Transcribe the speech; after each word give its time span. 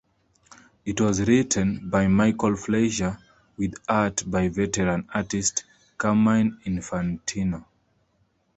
It 0.83 0.99
was 0.99 1.21
written 1.27 1.87
by 1.91 2.07
Michael 2.07 2.55
Fleisher 2.55 3.19
with 3.55 3.75
art 3.87 4.23
by 4.25 4.47
veteran 4.47 5.07
artist 5.13 5.63
Carmine 5.95 6.57
Infantino. 6.65 7.65